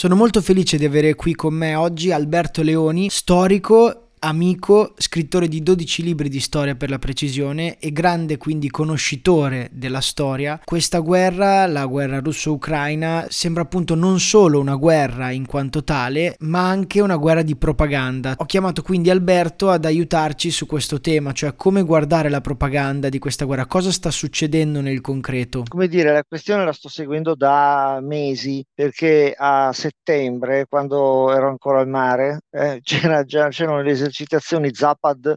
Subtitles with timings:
[0.00, 5.62] Sono molto felice di avere qui con me oggi Alberto Leoni, storico amico, scrittore di
[5.62, 11.66] 12 libri di storia per la precisione e grande quindi conoscitore della storia, questa guerra,
[11.66, 17.16] la guerra russo-ucraina, sembra appunto non solo una guerra in quanto tale, ma anche una
[17.16, 18.34] guerra di propaganda.
[18.36, 23.18] Ho chiamato quindi Alberto ad aiutarci su questo tema, cioè come guardare la propaganda di
[23.18, 25.64] questa guerra, cosa sta succedendo nel concreto.
[25.66, 31.80] Come dire, la questione la sto seguendo da mesi perché a settembre, quando ero ancora
[31.80, 35.36] al mare, eh, c'era già, c'erano le esercitazioni Zapad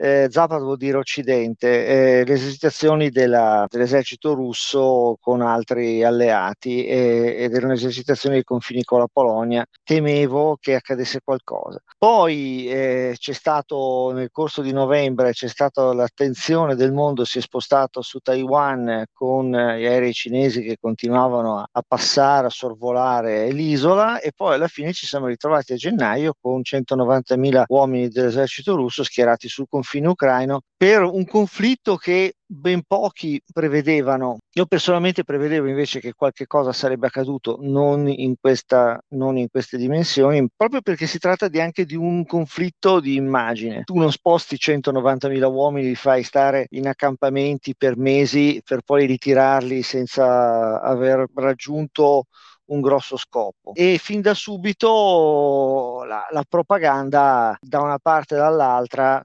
[0.00, 7.34] eh, Zapad vuol dire Occidente, eh, le esercitazioni della, dell'esercito russo con altri alleati eh,
[7.36, 9.66] ed erano esercitazioni ai confini con la Polonia.
[9.88, 11.80] Temevo che accadesse qualcosa.
[11.96, 17.40] Poi eh, c'è stato nel corso di novembre, c'è stata l'attenzione del mondo, si è
[17.40, 24.20] spostato su Taiwan con gli aerei cinesi che continuavano a, a passare, a sorvolare l'isola
[24.20, 29.48] e poi alla fine ci siamo ritrovati a gennaio con 190.000 uomini dell'esercito russo schierati
[29.48, 34.38] sul confine ucraino per un conflitto che ben pochi prevedevano.
[34.54, 39.76] Io personalmente prevedevo invece che qualche cosa sarebbe accaduto non in, questa, non in queste
[39.76, 43.82] dimensioni, proprio perché si tratta di anche di un conflitto di immagine.
[43.84, 49.82] Tu non sposti 190.000 uomini, li fai stare in accampamenti per mesi per poi ritirarli
[49.82, 52.24] senza aver raggiunto
[52.68, 53.72] un grosso scopo.
[53.74, 59.22] E fin da subito la, la propaganda da una parte e dall'altra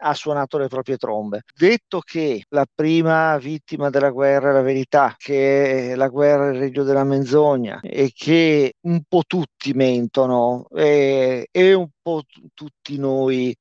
[0.00, 1.42] ha suonato le proprie trombe.
[1.54, 6.58] Detto che la prima vittima della guerra è la verità, che la guerra è il
[6.60, 12.98] regno della menzogna e che un po' tutti mentono e, e un po' t- tutti
[12.98, 13.56] noi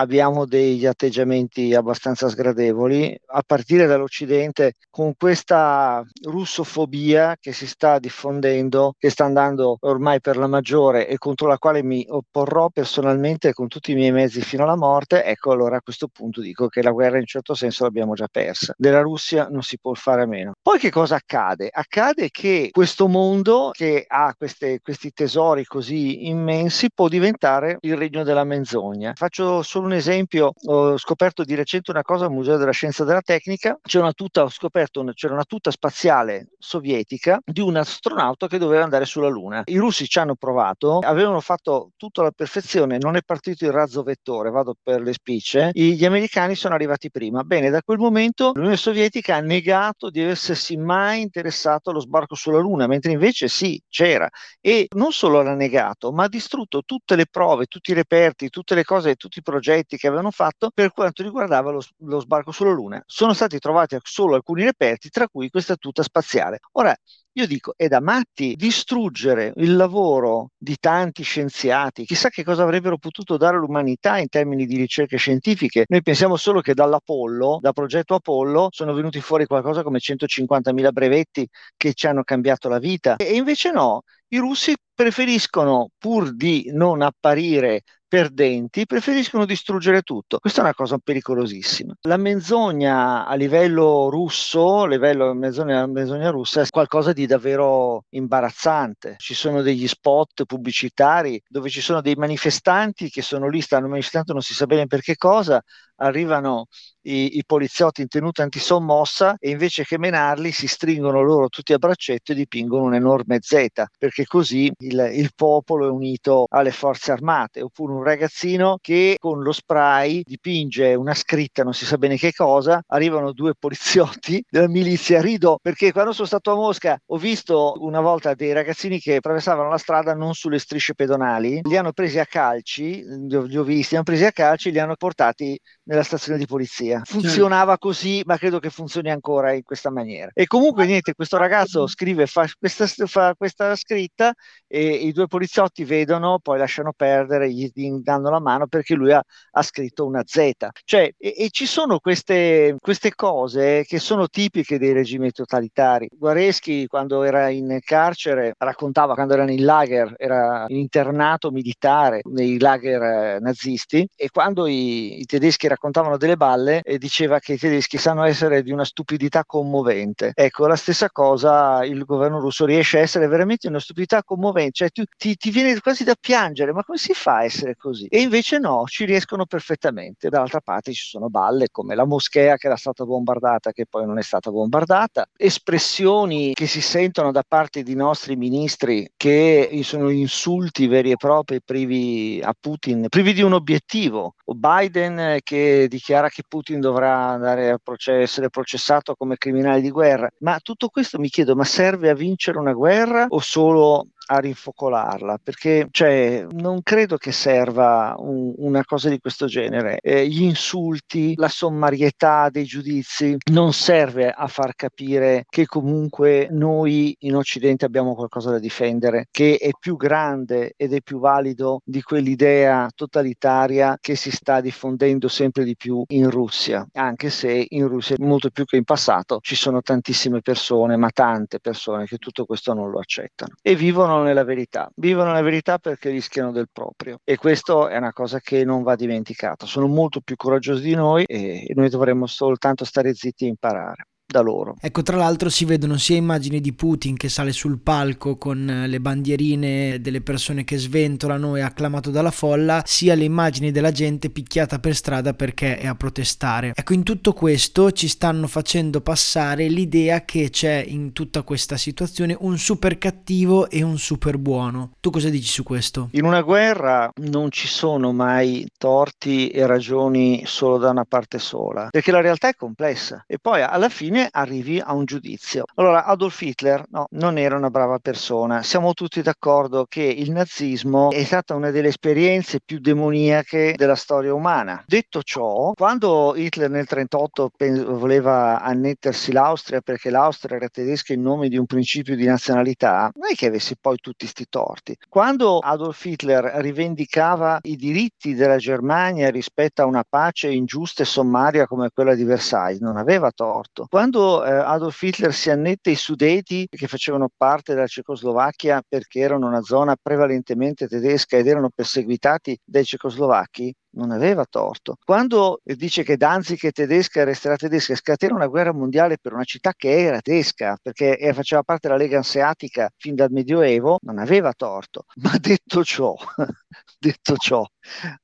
[0.00, 8.94] abbiamo degli atteggiamenti abbastanza sgradevoli, a partire dall'Occidente, con questa russofobia che si sta diffondendo,
[8.98, 13.68] che sta andando ormai per la maggiore e contro la quale mi opporrò personalmente con
[13.68, 16.90] tutti i miei mezzi fino alla morte, ecco allora a questo punto dico che la
[16.90, 18.74] guerra in certo senso l'abbiamo già persa.
[18.76, 20.52] Della Russia non si può fare a meno.
[20.62, 21.68] Poi che cosa accade?
[21.70, 28.24] Accade che questo mondo che ha queste, questi tesori così immensi può diventare il regno
[28.24, 29.12] della menzogna.
[29.14, 33.06] Faccio solo un esempio, ho scoperto di recente una cosa al Museo della Scienza e
[33.06, 38.46] della Tecnica, c'è una tuta, ho scoperto c'era una tuta spaziale sovietica di un astronauta
[38.46, 39.62] che doveva andare sulla Luna.
[39.66, 44.02] I russi ci hanno provato, avevano fatto tutto alla perfezione, non è partito il razzo
[44.02, 47.42] vettore, vado per le spicce, gli americani sono arrivati prima.
[47.42, 52.58] Bene, da quel momento l'Unione Sovietica ha negato di essersi mai interessato allo sbarco sulla
[52.58, 54.28] Luna, mentre invece sì, c'era.
[54.60, 58.74] E non solo l'ha negato, ma ha distrutto tutte le prove, tutti i reperti, tutte
[58.74, 62.50] le cose, tutti i progetti progetti che avevano fatto per quanto riguardava lo, lo sbarco
[62.50, 63.02] sulla Luna.
[63.06, 66.58] Sono stati trovati solo alcuni reperti, tra cui questa tuta spaziale.
[66.72, 66.94] Ora,
[67.34, 72.04] io dico, è da matti distruggere il lavoro di tanti scienziati.
[72.04, 75.84] Chissà che cosa avrebbero potuto dare all'umanità in termini di ricerche scientifiche.
[75.88, 81.48] Noi pensiamo solo che dall'Apollo, dal progetto Apollo, sono venuti fuori qualcosa come 150.000 brevetti
[81.76, 83.16] che ci hanno cambiato la vita.
[83.16, 90.38] E invece no, i russi preferiscono, pur di non apparire perdenti, preferiscono distruggere tutto.
[90.40, 91.94] Questa è una cosa pericolosissima.
[92.08, 99.14] La menzogna a livello russo, a livello menzogna, menzogna russa, è qualcosa di davvero imbarazzante.
[99.16, 104.32] Ci sono degli spot pubblicitari dove ci sono dei manifestanti che sono lì, stanno manifestando
[104.32, 105.62] non si sa bene per che cosa,
[106.00, 106.66] arrivano
[107.02, 111.78] i, i, poliziotti in tenuta antisommossa e invece che menarli si stringono loro tutti a
[111.78, 113.66] braccetto e dipingono un enorme Z,
[113.98, 117.62] perché così il, il popolo è unito alle forze armate.
[117.62, 122.32] Oppure un ragazzino che con lo spray dipinge una scritta, non si sa bene che
[122.32, 127.74] cosa, arrivano due poliziotti della milizia, rido perché quando sono stato a Mosca ho visto
[127.78, 132.18] una volta dei ragazzini che attraversavano la strada non sulle strisce pedonali, li hanno presi
[132.18, 135.58] a calci, li ho visti, li hanno presi a calci, li hanno portati
[135.90, 137.02] nella stazione di polizia.
[137.04, 140.30] Funzionava così, ma credo che funzioni ancora in questa maniera.
[140.32, 144.32] E comunque niente, questo ragazzo scrive, fa questa, fa questa scritta
[144.68, 147.68] e i due poliziotti vedono, poi lasciano perdere, gli
[148.02, 149.20] danno la mano perché lui ha,
[149.50, 150.50] ha scritto una Z.
[150.84, 156.08] Cioè, e, e ci sono queste, queste, cose che sono tipiche dei regimi totalitari.
[156.16, 162.60] Guareschi, quando era in carcere, raccontava quando era in lager, era in internato militare nei
[162.60, 165.78] lager eh, nazisti e quando i, i tedeschi raccontavano
[166.18, 170.32] delle balle eh, diceva che i tedeschi sanno essere di una stupidità commovente.
[170.34, 174.90] Ecco, la stessa cosa il governo russo riesce a essere veramente una stupidità commovente, cioè
[174.90, 178.06] tu, ti, ti viene quasi da piangere, ma come si fa a essere così?
[178.06, 180.28] E invece no, ci riescono perfettamente.
[180.28, 184.18] Dall'altra parte ci sono balle come la moschea che era stata bombardata, che poi non
[184.18, 190.86] è stata bombardata, espressioni che si sentono da parte di nostri ministri che sono insulti
[190.86, 194.34] veri e propri, privi a Putin, privi di un obiettivo.
[194.44, 200.30] Biden che dichiara che Putin dovrà andare a proce- essere processato come criminale di guerra.
[200.38, 205.38] Ma tutto questo mi chiedo, ma serve a vincere una guerra o solo a rinfocolarla,
[205.42, 209.98] perché cioè, non credo che serva un, una cosa di questo genere.
[210.00, 217.14] Eh, gli insulti, la sommarietà dei giudizi non serve a far capire che comunque noi
[217.20, 222.00] in Occidente abbiamo qualcosa da difendere, che è più grande ed è più valido di
[222.00, 228.14] quell'idea totalitaria che si sta diffondendo sempre di più in Russia, anche se in Russia
[228.18, 232.74] molto più che in passato ci sono tantissime persone, ma tante persone che tutto questo
[232.74, 237.18] non lo accettano e vivono nella verità, vivono nella verità perché rischiano del proprio.
[237.24, 239.66] E questo è una cosa che non va dimenticata.
[239.66, 244.40] Sono molto più coraggiosi di noi e noi dovremmo soltanto stare zitti e imparare da
[244.40, 244.76] loro.
[244.80, 248.86] Ecco, tra l'altro si vedono sia immagini di Putin che sale sul palco con eh,
[248.86, 254.30] le bandierine delle persone che sventolano e acclamato dalla folla, sia le immagini della gente
[254.30, 256.72] picchiata per strada perché è a protestare.
[256.74, 262.36] Ecco, in tutto questo ci stanno facendo passare l'idea che c'è in tutta questa situazione
[262.38, 264.92] un super cattivo e un super buono.
[265.00, 266.08] Tu cosa dici su questo?
[266.12, 271.88] In una guerra non ci sono mai torti e ragioni solo da una parte sola,
[271.90, 275.64] perché la realtà è complessa e poi alla fine fine arrivi a un giudizio.
[275.76, 278.62] Allora, Adolf Hitler no, non era una brava persona.
[278.62, 284.34] Siamo tutti d'accordo che il nazismo è stata una delle esperienze più demoniache della storia
[284.34, 284.82] umana.
[284.86, 291.22] Detto ciò, quando Hitler nel 1938 pen- voleva annettersi l'Austria perché l'Austria era tedesca in
[291.22, 294.96] nome di un principio di nazionalità, non è che avesse poi tutti sti torti.
[295.08, 301.66] Quando Adolf Hitler rivendicava i diritti della Germania rispetto a una pace ingiusta e sommaria
[301.66, 303.86] come quella di Versailles, non aveva torto.
[303.88, 309.20] Quando quando eh, Adolf Hitler si annette i Sudeti, che facevano parte della Cecoslovacchia perché
[309.20, 314.96] erano una zona prevalentemente tedesca ed erano perseguitati dai cecoslovacchi, non aveva torto.
[315.04, 319.44] Quando dice che Danzig è tedesca e resterà tedesca, scatena una guerra mondiale per una
[319.44, 324.52] città che era tedesca, perché faceva parte della Lega Anseatica fin dal Medioevo, non aveva
[324.52, 325.04] torto.
[325.22, 326.14] Ma detto ciò,
[327.00, 327.64] detto ciò,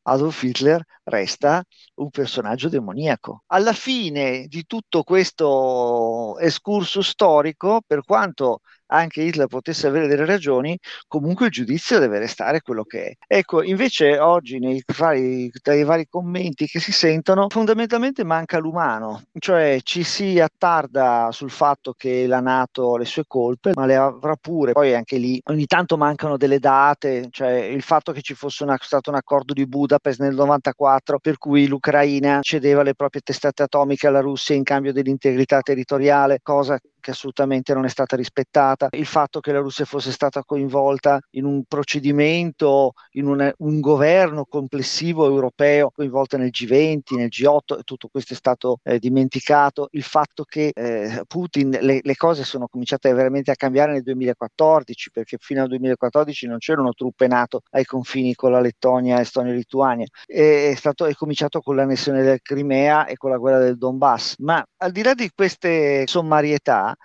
[0.03, 1.65] Adolf Hitler resta
[1.95, 3.43] un personaggio demoniaco.
[3.47, 10.79] Alla fine di tutto questo escurso storico, per quanto anche Hitler potesse avere delle ragioni,
[11.07, 13.13] comunque il giudizio deve restare quello che è.
[13.27, 19.79] Ecco, invece oggi nei vari, dai vari commenti che si sentono, fondamentalmente manca l'umano, cioè
[19.83, 24.37] ci si attarda sul fatto che la Nato ha le sue colpe, ma le avrà
[24.37, 28.65] pure, poi anche lì ogni tanto mancano delle date, cioè il fatto che ci fosse
[28.65, 33.63] una, stato un accordo di Budapest nel 94 per cui l'Ucraina cedeva le proprie testate
[33.63, 39.07] atomiche alla Russia in cambio dell'integrità territoriale, cosa che assolutamente non è stata rispettata, il
[39.07, 45.25] fatto che la Russia fosse stata coinvolta in un procedimento, in un, un governo complessivo
[45.25, 50.73] europeo coinvolto nel G20, nel G8, tutto questo è stato eh, dimenticato, il fatto che
[50.75, 55.69] eh, Putin, le, le, cose sono cominciate veramente a cambiare nel 2014, perché fino al
[55.69, 61.05] 2014 non c'erano truppe NATO ai confini con la Lettonia, Estonia e Lituania, è, stato,
[61.05, 65.05] è cominciato con l'annessione del Crimea e con la guerra del Donbass, ma al di
[65.05, 66.96] là di queste sommarietà,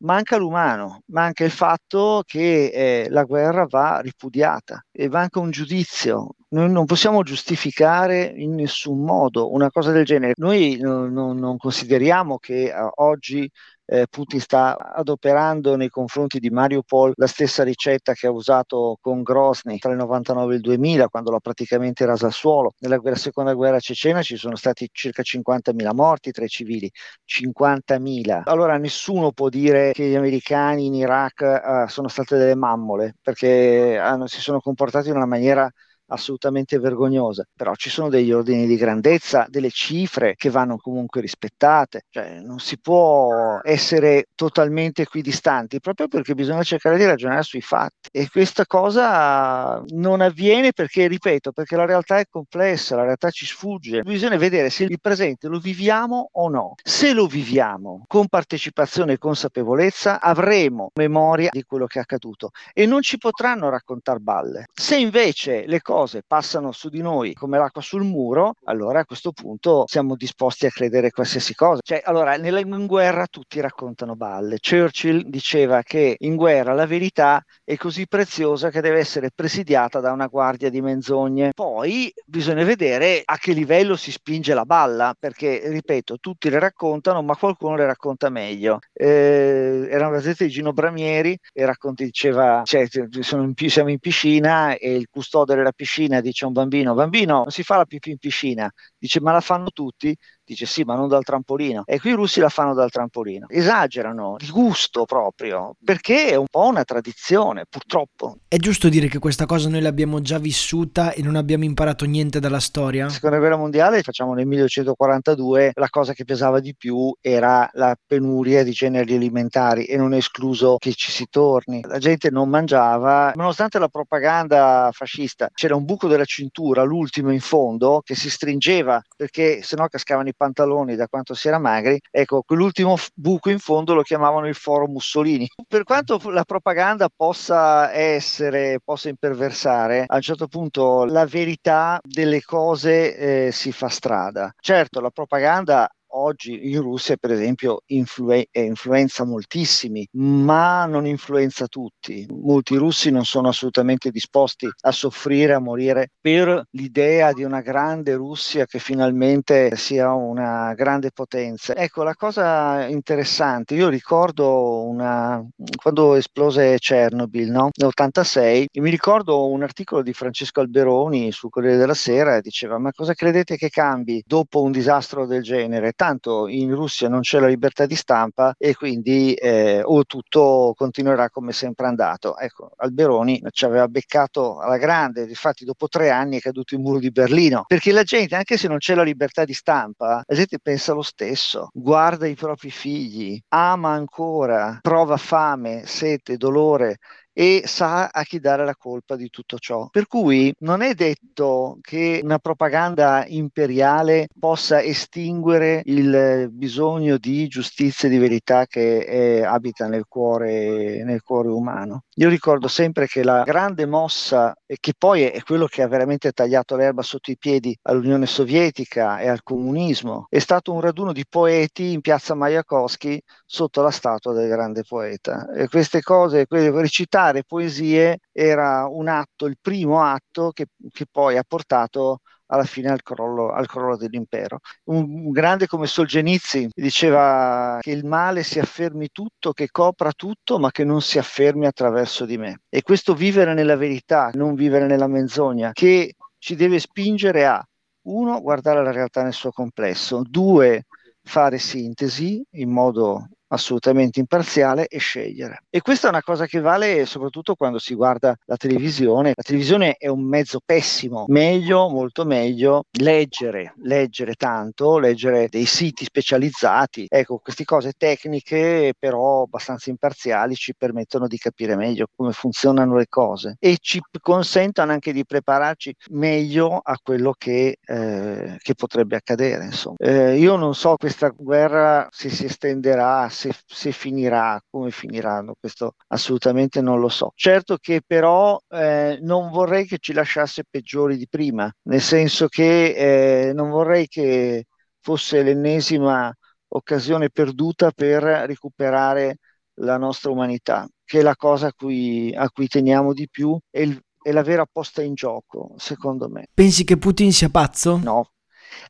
[0.00, 6.34] manca l'umano, manca il fatto che eh, la guerra va ripudiata e manca un giudizio.
[6.50, 10.32] Noi non possiamo giustificare in nessun modo una cosa del genere.
[10.36, 13.48] Noi non, non, non consideriamo che uh, oggi
[13.92, 19.22] eh, Putin sta adoperando nei confronti di Mariupol la stessa ricetta che ha usato con
[19.22, 22.72] Grozny tra il 99 e il 2000, quando l'ha praticamente rasa al suolo.
[22.78, 26.88] Nella guerra, seconda guerra cecena ci sono stati circa 50.000 morti tra i civili,
[27.26, 28.42] 50.000.
[28.44, 33.98] Allora nessuno può dire che gli americani in Iraq uh, sono state delle mammole, perché
[33.98, 35.68] hanno, si sono comportati in una maniera
[36.10, 42.02] assolutamente vergognosa, però ci sono degli ordini di grandezza, delle cifre che vanno comunque rispettate,
[42.10, 48.08] cioè non si può essere totalmente equidistanti proprio perché bisogna cercare di ragionare sui fatti
[48.12, 53.46] e questa cosa non avviene perché, ripeto, perché la realtà è complessa, la realtà ci
[53.46, 56.74] sfugge, bisogna vedere se il presente lo viviamo o no.
[56.82, 62.86] Se lo viviamo con partecipazione e consapevolezza avremo memoria di quello che è accaduto e
[62.86, 64.66] non ci potranno raccontare balle.
[64.72, 69.32] Se invece le cose passano su di noi come l'acqua sul muro, allora a questo
[69.32, 71.80] punto siamo disposti a credere qualsiasi cosa.
[71.82, 74.58] Cioè, allora, nella, in guerra tutti raccontano balle.
[74.60, 80.12] Churchill diceva che in guerra la verità è così preziosa che deve essere presidiata da
[80.12, 81.52] una guardia di menzogne.
[81.54, 87.22] Poi bisogna vedere a che livello si spinge la balla, perché, ripeto, tutti le raccontano,
[87.22, 88.78] ma qualcuno le racconta meglio.
[88.92, 94.74] Eh, era una gazzetta di Gino Bramieri e racconti, diceva, cioè, in, siamo in piscina
[94.76, 95.89] e il custode della piscina
[96.20, 99.40] dice a un bambino, bambino, non si fa la pipì in piscina, dice ma la
[99.40, 100.16] fanno tutti?
[100.50, 101.84] Dice sì, ma non dal trampolino.
[101.86, 103.46] E qui i russi la fanno dal trampolino.
[103.48, 108.38] Esagerano di gusto proprio, perché è un po' una tradizione, purtroppo.
[108.48, 112.40] È giusto dire che questa cosa noi l'abbiamo già vissuta e non abbiamo imparato niente
[112.40, 113.04] dalla storia?
[113.04, 117.94] La seconda guerra mondiale, facciamo nel 1842, la cosa che pesava di più era la
[118.04, 121.80] penuria di generi alimentari e non è escluso che ci si torni.
[121.86, 127.38] La gente non mangiava, nonostante la propaganda fascista, c'era un buco della cintura, l'ultimo in
[127.38, 132.40] fondo, che si stringeva perché sennò cascavano i pantaloni da quanto si era magri, ecco,
[132.40, 135.46] quell'ultimo buco in fondo lo chiamavano il foro Mussolini.
[135.68, 142.40] Per quanto la propaganda possa essere, possa imperversare, a un certo punto la verità delle
[142.40, 144.54] cose eh, si fa strada.
[144.58, 152.26] Certo, la propaganda oggi in Russia, per esempio, influ- influenza moltissimi, ma non influenza tutti.
[152.30, 158.14] Molti russi non sono assolutamente disposti a soffrire, a morire per l'idea di una grande
[158.14, 161.74] Russia che finalmente sia una grande potenza.
[161.74, 165.44] Ecco, la cosa interessante, io ricordo una,
[165.80, 167.70] quando esplose Chernobyl no?
[167.76, 172.92] nell'86, mi ricordo un articolo di Francesco Alberoni sul Corriere della Sera e diceva ma
[172.92, 175.92] cosa credete che cambi dopo un disastro del genere?
[176.00, 181.28] Tanto in Russia non c'è la libertà di stampa e quindi eh, o tutto continuerà
[181.28, 182.38] come sempre andato.
[182.38, 187.00] Ecco, Alberoni ci aveva beccato alla grande, infatti dopo tre anni è caduto il muro
[187.00, 190.58] di Berlino, perché la gente, anche se non c'è la libertà di stampa, la gente
[190.58, 196.96] pensa lo stesso, guarda i propri figli, ama ancora, prova fame, sete, dolore,
[197.32, 199.88] e sa a chi dare la colpa di tutto ciò.
[199.90, 208.08] Per cui non è detto che una propaganda imperiale possa estinguere il bisogno di giustizia
[208.08, 212.04] e di verità che è, abita nel cuore, nel cuore umano.
[212.16, 216.76] Io ricordo sempre che la grande mossa, che poi è quello che ha veramente tagliato
[216.76, 221.92] l'erba sotto i piedi all'Unione Sovietica e al comunismo, è stato un raduno di poeti
[221.92, 225.50] in piazza Majakowski sotto la statua del grande poeta.
[225.52, 231.44] E queste cose, recitare poesie era un atto, il primo atto che, che poi ha
[231.46, 234.58] portato alla fine al crollo, al crollo dell'impero.
[234.84, 240.58] Un, un, grande come Solzhenitsyn diceva che il male si affermi tutto, che copra tutto,
[240.58, 242.62] ma che non si affermi attraverso di me.
[242.68, 247.64] E questo vivere nella verità, non vivere nella menzogna, che ci deve spingere a,
[248.02, 250.86] uno, guardare la realtà nel suo complesso, due,
[251.22, 255.64] fare sintesi in modo assolutamente imparziale e scegliere.
[255.70, 259.32] E questa è una cosa che vale soprattutto quando si guarda la televisione.
[259.34, 266.04] La televisione è un mezzo pessimo, meglio, molto meglio leggere, leggere tanto, leggere dei siti
[266.04, 267.06] specializzati.
[267.08, 273.06] Ecco, queste cose tecniche però abbastanza imparziali ci permettono di capire meglio come funzionano le
[273.08, 279.64] cose e ci consentono anche di prepararci meglio a quello che, eh, che potrebbe accadere.
[279.64, 279.96] Insomma.
[279.98, 285.94] Eh, io non so questa guerra se si estenderà se, se, finirà, come finiranno, questo
[286.08, 287.32] assolutamente non lo so.
[287.34, 293.48] Certo che però eh, non vorrei che ci lasciasse peggiori di prima, nel senso che
[293.48, 294.66] eh, non vorrei che
[295.00, 296.30] fosse l'ennesima
[296.72, 299.38] occasione perduta per recuperare
[299.80, 303.82] la nostra umanità, che è la cosa a cui, a cui teniamo di più e
[303.82, 306.48] il, è la vera posta in gioco, secondo me.
[306.52, 307.98] Pensi che Putin sia pazzo?
[308.02, 308.32] No.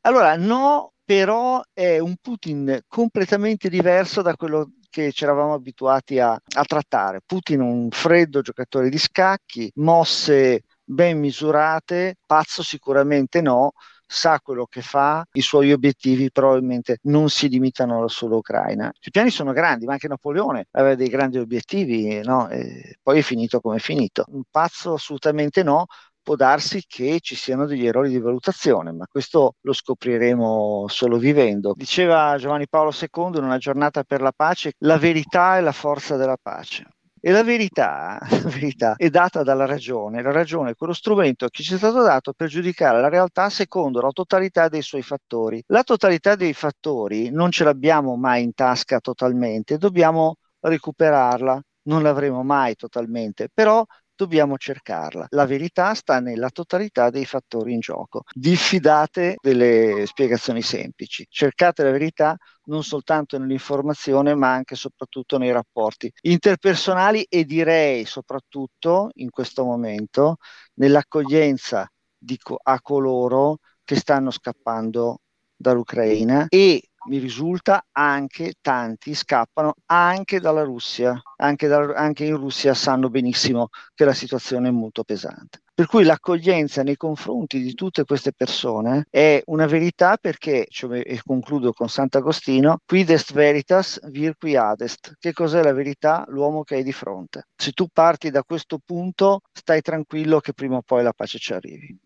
[0.02, 6.30] Allora, no, però è un Putin completamente diverso da quello che ci eravamo abituati a,
[6.30, 7.20] a trattare.
[7.26, 13.72] Putin un freddo giocatore di scacchi, mosse ben misurate, pazzo sicuramente no,
[14.06, 18.92] sa quello che fa, i suoi obiettivi probabilmente non si limitano alla sola Ucraina.
[19.00, 22.48] I piani sono grandi, ma anche Napoleone aveva dei grandi obiettivi, no?
[23.02, 24.24] poi è finito come è finito.
[24.28, 25.86] Un pazzo assolutamente no,
[26.22, 31.74] può darsi che ci siano degli errori di valutazione, ma questo lo scopriremo solo vivendo.
[31.76, 36.16] Diceva Giovanni Paolo II in una giornata per la pace, la verità è la forza
[36.16, 36.86] della pace.
[37.22, 40.22] E la verità, la verità, è data dalla ragione.
[40.22, 44.00] La ragione è quello strumento che ci è stato dato per giudicare la realtà secondo
[44.00, 45.62] la totalità dei suoi fattori.
[45.66, 52.42] La totalità dei fattori non ce l'abbiamo mai in tasca totalmente, dobbiamo recuperarla, non l'avremo
[52.42, 53.84] mai totalmente, però
[54.24, 55.26] dobbiamo cercarla.
[55.30, 58.24] La verità sta nella totalità dei fattori in gioco.
[58.32, 65.50] Diffidate delle spiegazioni semplici, cercate la verità non soltanto nell'informazione ma anche e soprattutto nei
[65.50, 70.36] rapporti interpersonali e direi soprattutto in questo momento
[70.74, 75.20] nell'accoglienza di, a coloro che stanno scappando
[75.56, 82.72] dall'Ucraina e mi risulta anche tanti scappano anche dalla Russia, anche, da, anche, in Russia
[82.72, 85.60] sanno benissimo che la situazione è molto pesante.
[85.74, 91.20] Per cui l'accoglienza nei confronti di tutte queste persone è una verità perché, cioè, e
[91.24, 95.14] concludo con Sant'Agostino, quid est veritas vir qui adest.
[95.18, 96.24] Che cos'è la verità?
[96.28, 97.48] L'uomo che hai di fronte.
[97.56, 101.54] Se tu parti da questo punto, stai tranquillo che prima o poi la pace ci
[101.54, 101.98] arrivi.